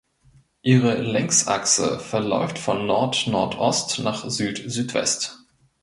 [0.63, 5.37] Ihre Längsachse verläuft von Nordnordost nach Südsüdwest.